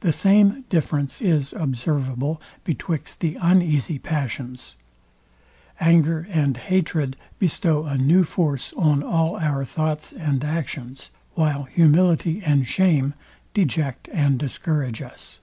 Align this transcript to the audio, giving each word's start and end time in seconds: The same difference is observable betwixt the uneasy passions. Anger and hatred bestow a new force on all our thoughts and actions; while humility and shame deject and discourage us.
The 0.00 0.12
same 0.12 0.66
difference 0.68 1.22
is 1.22 1.54
observable 1.54 2.38
betwixt 2.64 3.20
the 3.20 3.38
uneasy 3.40 3.98
passions. 3.98 4.76
Anger 5.80 6.26
and 6.28 6.54
hatred 6.58 7.16
bestow 7.38 7.84
a 7.84 7.96
new 7.96 8.24
force 8.24 8.74
on 8.76 9.02
all 9.02 9.36
our 9.38 9.64
thoughts 9.64 10.12
and 10.12 10.44
actions; 10.44 11.10
while 11.32 11.62
humility 11.64 12.42
and 12.44 12.66
shame 12.66 13.14
deject 13.54 14.06
and 14.12 14.38
discourage 14.38 15.00
us. 15.00 15.40